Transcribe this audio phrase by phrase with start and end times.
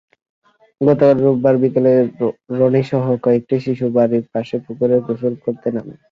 [0.81, 1.93] গতকাল রোববার বিকেলে
[2.57, 5.95] রনিসহ কয়েকটি শিশু বাড়ির পাশে পুকুরে গোসল করতে নামে।